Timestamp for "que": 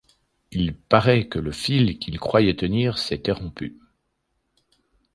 1.27-1.37